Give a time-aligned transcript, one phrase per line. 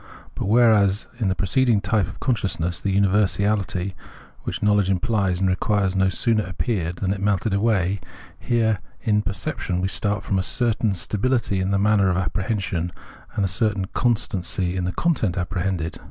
[0.33, 3.95] But whereas in the preceding type of consciousness the universality
[4.45, 7.99] which knowledge implies and requires no sooner appeared than it melted away,
[8.39, 12.91] here in Perception we start from a certain stahility in the manner of apprehension,
[13.35, 15.99] and a certain constancy in the content apprehended.